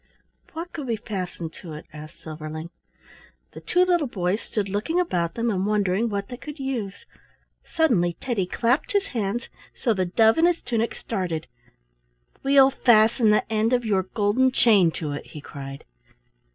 "What 0.53 0.73
could 0.73 0.87
we 0.87 0.95
fasten 0.95 1.51
to 1.61 1.73
it?" 1.73 1.85
asked 1.93 2.19
Silverling. 2.23 2.71
The 3.51 3.61
two 3.61 3.85
little 3.85 4.07
boys 4.07 4.41
stood 4.41 4.67
looking 4.67 4.99
about 4.99 5.35
them 5.35 5.51
and 5.51 5.63
wondering 5.63 6.09
what 6.09 6.27
they 6.29 6.37
could 6.37 6.57
use. 6.57 7.05
Suddenly 7.63 8.17
Teddy 8.19 8.47
clapped 8.47 8.93
his 8.93 9.05
hands 9.13 9.47
so 9.75 9.93
the 9.93 10.05
dove 10.05 10.39
in 10.39 10.47
his 10.47 10.63
tunic 10.63 10.95
started. 10.95 11.45
"We'll 12.41 12.71
fasten 12.71 13.29
the 13.29 13.45
end 13.53 13.73
of 13.73 13.85
your 13.85 14.01
golden 14.01 14.49
chain 14.51 14.89
to 14.93 15.11
it," 15.11 15.27
he 15.27 15.39
cried. 15.39 15.85